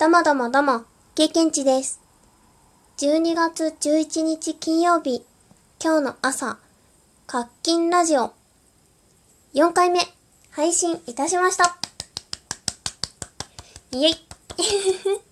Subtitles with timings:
[0.00, 2.00] どもどもども、経験値です。
[2.96, 5.26] 12月11日金曜日、
[5.78, 6.56] 今日の朝、
[7.26, 8.32] 活金ラジオ、
[9.52, 10.00] 4回目、
[10.52, 11.76] 配信いたしました。
[13.90, 14.14] イェイ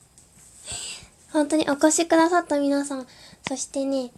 [1.33, 3.07] 本当にお越しくださった皆さん、
[3.49, 4.13] そしてね、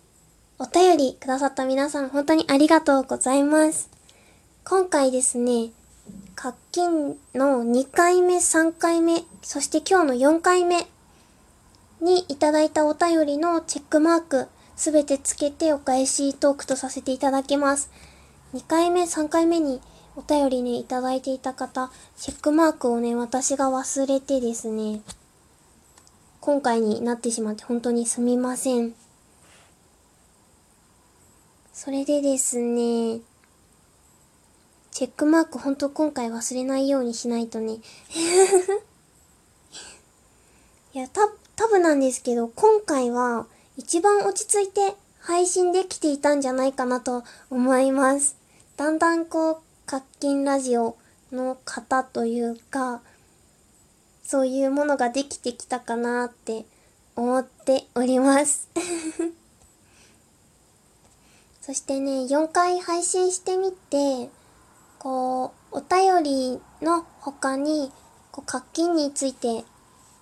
[0.58, 3.88] お便りくださった皆さん、本当にありがとうございます。
[4.64, 5.70] 今回ですね、
[6.34, 10.86] 活金の2回目、3回目、そして今日の4回目
[12.00, 17.90] にいただいたお便りのチェックマーク、すべてつけてお返しトークとさせていただきます。
[18.54, 19.80] 2回目、3回目に
[20.16, 25.02] お便りね、いただいていた方、チェックマークをね、私が忘れてですね、
[26.40, 28.94] 今回になってしまって本当にすみません。
[31.74, 33.20] それでですね、
[35.00, 37.78] チェックマークほんと今回忘れないようにしないとね。
[40.92, 41.26] いや、た、
[41.56, 43.46] 多分なんですけど、今回は
[43.78, 48.36] 一番落ち着いて配信できていたんじゃないかなと思います。
[48.76, 49.56] だんだんこう、
[49.86, 50.98] 活金ラジオ
[51.32, 53.00] の方というか、
[54.22, 56.66] そういうものができてきたかなって
[57.16, 58.68] 思っております。
[61.62, 64.28] そしてね、4回配信してみて、
[65.00, 67.90] こう、お便りの他に、
[68.32, 69.64] こう、活金について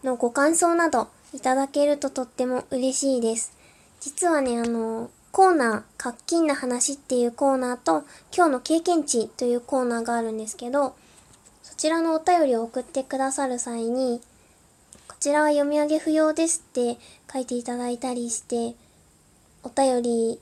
[0.04, 3.52] のご感想などいただけるととっても嬉しいです。
[3.98, 10.94] 実はね、あの、コーナー、活金な話っていうコーナーと、今日の経験値というコーナーがあるんですけど、
[11.64, 14.20] そちらのお便りを送ってくださる際に、
[15.08, 16.98] こちらは読み上げ不要ですって
[17.32, 18.76] 書いていただいたりして、
[19.64, 20.40] お便り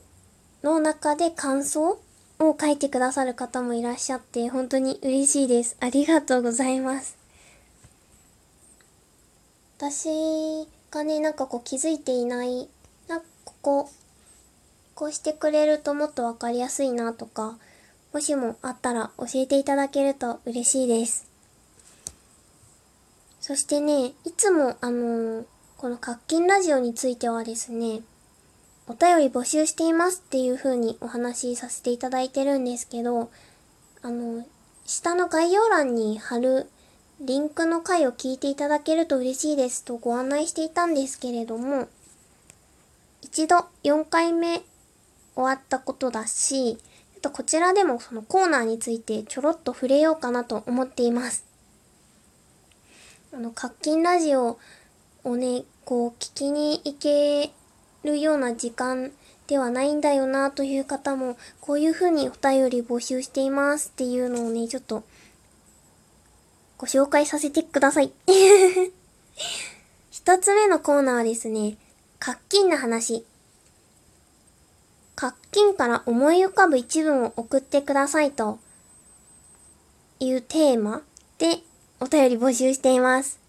[0.61, 1.99] の中で感想
[2.39, 5.77] を書いてくださる方もいらっしゃって、本当に嬉しいです。
[5.79, 7.17] ありがとうございます。
[9.77, 12.67] 私がね、なんかこう気づいていない、
[13.07, 13.89] な、ここ、
[14.95, 17.57] こうしてくれるともっとわかりやすいなとか、
[18.13, 21.27] もしもあったら教えていただけると嬉しいです。
[23.41, 25.45] そしてね、いつもあのー
[25.77, 28.01] この活金ラジオについてはですね、
[28.89, 33.29] お便り募集していますっていう風にお話しさせていただいてるんですけど、
[34.01, 34.45] あの、
[34.85, 36.69] 下の概要欄に貼る
[37.19, 41.89] リンクの回を聞いていただけると嬉しいですとご案内していたんですけれども、
[43.21, 44.61] 一度4回目
[45.35, 46.77] 終わったことだし、
[47.17, 51.43] あとこちらでもそのコーナーについてちょろっと触れようかなと思っています。
[53.33, 54.57] あの、活金ラジオ
[55.25, 57.51] をね、こう聞きに行け
[58.03, 59.11] るような時間
[59.47, 65.03] ではないんだよなという方も、こういう風にお便り募集していますっていうのをね、ちょっと
[66.77, 68.11] ご紹介させてください。
[70.11, 71.77] 一つ目のコーナーはですね、
[72.19, 73.25] 活金な話。
[75.15, 78.59] 活金から思い浮かぶ一文を送ってくださいと
[80.19, 81.01] いうテーマ
[81.39, 81.59] で
[81.99, 83.39] お便り募集しています。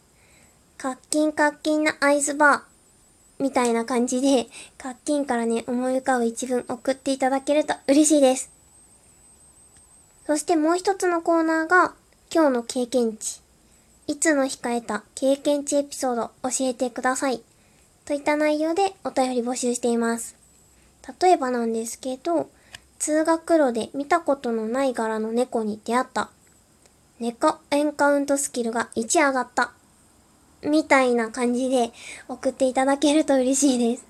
[0.79, 2.78] 活金活金なアイスバー
[3.39, 8.51] みたいな感じで、活金からね、思い浮かぶ一文送っていただけると嬉しいです。
[10.27, 11.95] そしてもう一つのコーナーが、
[12.33, 13.41] 今日の経験値。
[14.07, 17.43] いつの控えた経験値エピソード教えてください。
[18.05, 20.35] といった内容でお便り募集しています。
[21.21, 22.51] 例えばなんですけど、
[22.99, 26.31] 通学路で見たことのない柄の猫に出会った。
[27.21, 29.73] 猫エンカウントスキルが1上がった。
[30.63, 31.93] みたいな感じで
[32.29, 34.07] 送っていただけると嬉しいです。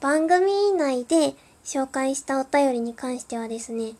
[0.00, 3.92] 番組内で紹介したお便りに関してはですね、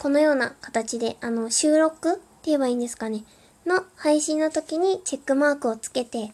[0.00, 3.24] このような形で、あの、収録って言えばいいんですかね、
[3.66, 6.32] の配信の時にチェックマークをつけて、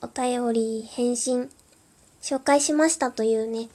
[0.00, 1.50] お便り返信、
[2.22, 3.68] 紹介しましたというね、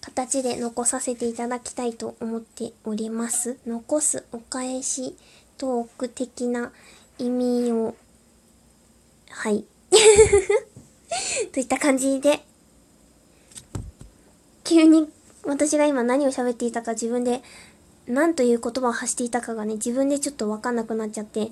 [0.00, 3.58] 形で残させていただきたいと思っております。
[3.66, 5.16] 残すお返し
[5.58, 6.72] トーク的な
[7.18, 7.94] 意味を
[9.30, 9.64] はい。
[11.52, 12.40] といった感じで、
[14.64, 15.10] 急に
[15.44, 17.42] 私が今何を喋っていたか自分で、
[18.06, 21.50] 何という言葉を発していたかがね、自分でちょっとわかんなくなっちゃって、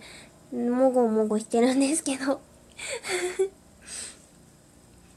[0.53, 2.41] もごもごしてるんですけど。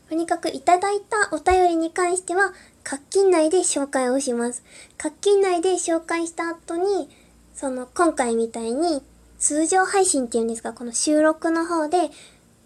[0.09, 2.53] とにかくいただいたお便りに関しては、
[2.83, 4.63] 活金内で紹介をします。
[4.97, 7.09] 活金内で紹介した後に、
[7.53, 9.03] その今回みたいに
[9.37, 12.09] 通常配信っていうんですか、この収録の方で、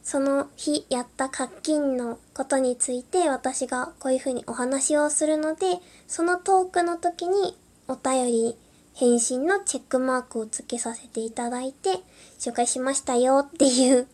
[0.03, 7.57] その日やった課金のことについて私がこういう風にお話をするので、そのトークの時に
[7.87, 8.57] お便り
[8.95, 11.99] 返信のチェックマークをつけさせていただいて、
[12.37, 14.07] 紹介しましたよっていう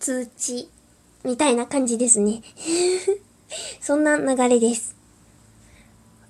[0.00, 0.70] 通知
[1.22, 2.42] みたいな感じですね。
[3.82, 4.96] そんな流れです。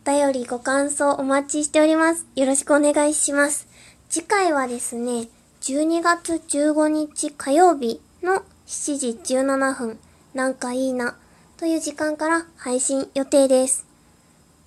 [0.05, 2.27] お便りご感想お待ちしております。
[2.35, 3.69] よろしくお願いします。
[4.09, 5.29] 次回はですね、
[5.61, 9.99] 12月15日火曜日の7時17分、
[10.33, 11.19] なんかいいな、
[11.59, 13.85] という時間から配信予定です。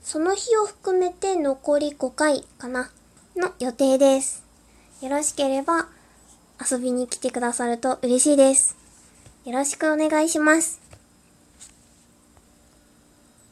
[0.04, 2.92] その日を含めて残り5回かな、
[3.36, 4.44] の予定です。
[5.02, 5.88] よろしければ
[6.62, 8.78] 遊びに来てくださると嬉しいです。
[9.46, 10.80] よろしくお願いします。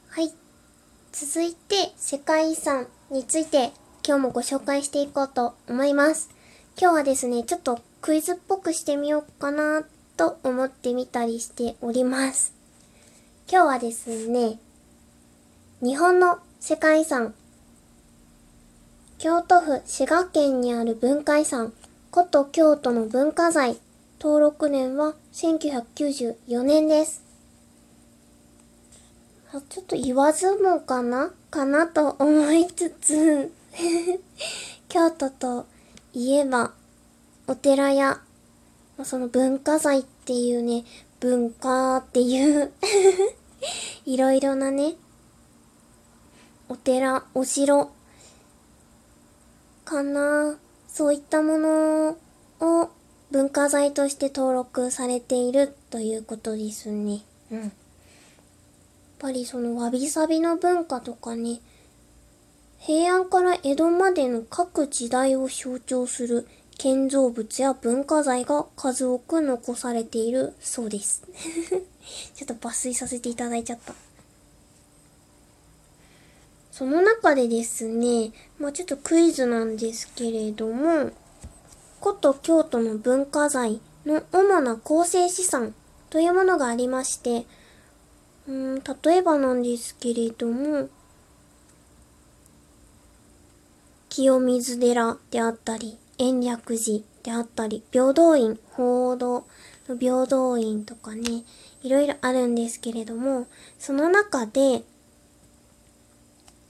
[0.10, 0.32] はい。
[1.12, 3.72] 続いて、世界遺産について
[4.06, 6.30] 今日もご紹介していこうと思います。
[6.80, 9.84] 今日はですね、ちょっとクイズっぽくしてみようかな
[10.18, 12.54] と思ってみたりしております。
[13.52, 14.60] 今日はですね、
[15.82, 17.36] 日本の世界遺産、
[19.20, 21.74] 京都府滋賀県にある文化遺産、
[22.12, 23.78] 古都京都の文化財、
[24.20, 27.24] 登録年は1994年です。
[29.70, 31.32] ちょっと言わずもかな？
[31.50, 33.52] かなと思いつつ。
[34.88, 35.66] 京都と
[36.14, 36.74] いえば、
[37.48, 38.22] お寺や、
[39.04, 40.84] その文化財っていうね、
[41.20, 42.72] 文化っていう
[44.06, 44.96] いろいろなね、
[46.70, 47.92] お寺、お城、
[49.86, 50.58] かな。
[50.88, 52.18] そういったもの
[52.60, 52.90] を
[53.32, 57.22] 文化財として登録されているということですね。
[57.52, 57.72] うん。
[59.22, 61.62] ぱりそのわびさびの文化とかね、
[62.84, 66.48] 平安から江戸までの各時代を象徴する
[66.80, 71.22] 建造物や文化財が数多く残されているそうです。
[72.34, 73.94] ちょっと抜粋させていただいちゃった。
[76.72, 81.12] その中でですね、まあちょっとクイズなんですけれども、
[82.02, 85.76] 古都京都の文化財の主な構成資産
[86.10, 87.46] というものがありまして、
[88.48, 90.90] うん、例えばなんですけれども、
[94.14, 99.46] 清水寺であったり、延暦寺であったり、平等院、報道
[99.88, 101.44] の平等院とかね、
[101.82, 103.48] いろいろあるんですけれども、
[103.80, 104.84] その中で、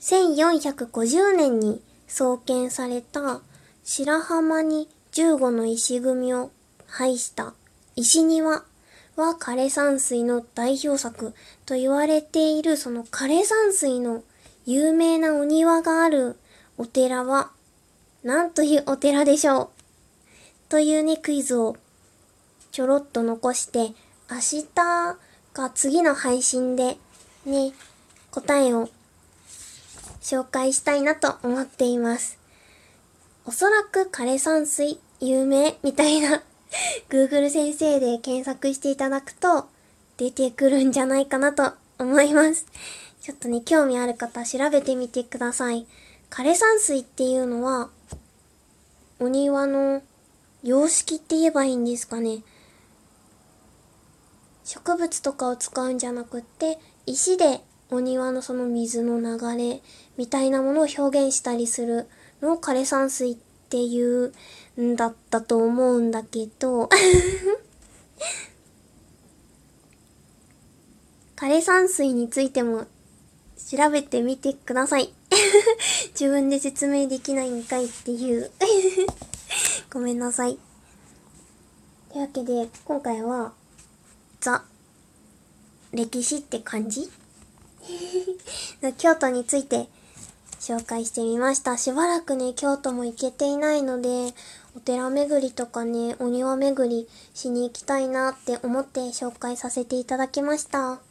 [0.02, 3.42] 1450年に創建された
[3.84, 6.52] 白浜に15の石組みを
[6.86, 7.56] 配した
[7.96, 8.64] 石庭
[9.16, 11.34] は枯山水の代表作
[11.66, 14.24] と言われているその枯山水の
[14.66, 16.38] 有名なお庭がある
[16.82, 17.52] お寺は
[18.24, 19.70] 何というお寺でしょう？
[20.68, 21.78] というねクイズを
[22.72, 23.94] ちょろっと残して
[24.32, 24.66] 明日
[25.54, 26.98] か次の配信で
[27.46, 27.74] ね
[28.32, 28.90] 答えを
[30.24, 32.40] 紹介したいなと思っています。
[33.46, 36.42] おそらく枯山水有名みたいな
[37.12, 39.68] Google 先生で検索していただくと
[40.18, 42.66] 出てくるんじゃないかなと思います。
[43.22, 45.86] ちょっとね、興味ある方調べてみてください。
[46.32, 47.90] 枯山水っていうのは、
[49.20, 50.02] お庭の
[50.64, 52.42] 様式って言えばいいんですかね。
[54.64, 59.82] 植物とかを使うんじゃなくって、石でお庭のその水の流れ
[60.16, 62.08] みたいなものを表現したりする
[62.42, 63.36] のを枯山水っ
[63.70, 64.32] ていう
[64.82, 66.88] んだったと思うんだけど
[71.36, 72.86] 枯山水についても
[73.70, 75.14] 調べてみてください
[76.20, 78.52] 自分で説明できないんかいっていう
[79.92, 80.58] ごめんなさい。
[82.10, 83.54] というわけで、今回は、
[84.40, 84.64] ザ、
[85.92, 87.10] 歴史って感じ？
[88.98, 89.90] 京都について
[90.60, 91.78] 紹介してみました。
[91.78, 94.34] しばらくね、京都も行けていないので、
[94.76, 101.11] お寺巡りとかね、お庭巡りしに行きたいなって思って紹介させていただきました。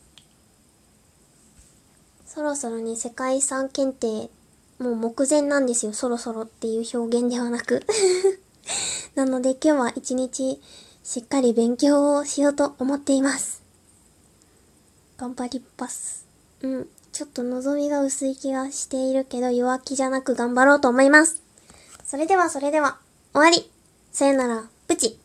[2.32, 4.30] そろそろね、世界遺産検定、
[4.78, 5.92] もう目前なんですよ。
[5.92, 7.84] そろそろっていう表現ではなく
[9.16, 10.62] なので今日は一日
[11.02, 13.62] しっかり勉強をしようと思っています。
[15.18, 16.24] 頑張りっぱす。
[16.62, 16.88] うん。
[17.10, 21.42] ちょっと望みが薄い気がしているけど弱気じゃなく頑張ろうと思います。
[22.06, 23.00] それではそれでは、
[23.32, 23.68] 終わり
[24.12, 25.18] さよなら、プチ